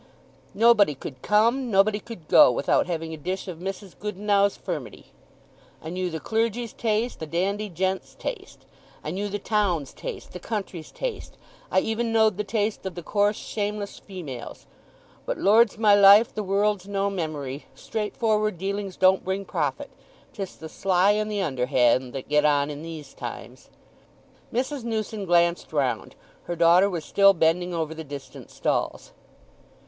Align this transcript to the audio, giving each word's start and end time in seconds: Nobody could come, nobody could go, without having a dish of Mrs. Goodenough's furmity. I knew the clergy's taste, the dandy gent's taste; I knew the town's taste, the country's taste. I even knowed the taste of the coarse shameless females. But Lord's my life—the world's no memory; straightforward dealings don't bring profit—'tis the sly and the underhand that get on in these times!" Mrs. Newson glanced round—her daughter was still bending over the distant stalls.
Nobody 0.55 0.95
could 0.95 1.21
come, 1.21 1.69
nobody 1.69 1.99
could 1.99 2.27
go, 2.27 2.51
without 2.51 2.87
having 2.87 3.13
a 3.13 3.17
dish 3.17 3.47
of 3.47 3.59
Mrs. 3.59 3.93
Goodenough's 3.99 4.57
furmity. 4.57 5.11
I 5.79 5.91
knew 5.91 6.09
the 6.09 6.19
clergy's 6.19 6.73
taste, 6.73 7.19
the 7.19 7.27
dandy 7.27 7.69
gent's 7.69 8.15
taste; 8.15 8.65
I 9.03 9.11
knew 9.11 9.29
the 9.29 9.37
town's 9.37 9.93
taste, 9.93 10.31
the 10.31 10.39
country's 10.39 10.89
taste. 10.91 11.37
I 11.69 11.81
even 11.81 12.11
knowed 12.11 12.37
the 12.37 12.43
taste 12.43 12.83
of 12.87 12.95
the 12.95 13.03
coarse 13.03 13.35
shameless 13.35 13.99
females. 13.99 14.65
But 15.27 15.37
Lord's 15.37 15.77
my 15.77 15.93
life—the 15.93 16.41
world's 16.41 16.87
no 16.87 17.11
memory; 17.11 17.67
straightforward 17.75 18.57
dealings 18.57 18.97
don't 18.97 19.23
bring 19.23 19.45
profit—'tis 19.45 20.55
the 20.55 20.67
sly 20.67 21.11
and 21.11 21.29
the 21.31 21.43
underhand 21.43 22.11
that 22.13 22.27
get 22.27 22.43
on 22.43 22.71
in 22.71 22.81
these 22.81 23.13
times!" 23.13 23.69
Mrs. 24.51 24.83
Newson 24.83 25.25
glanced 25.25 25.71
round—her 25.71 26.55
daughter 26.55 26.89
was 26.89 27.05
still 27.05 27.33
bending 27.35 27.71
over 27.71 27.93
the 27.93 28.03
distant 28.03 28.49
stalls. 28.49 29.11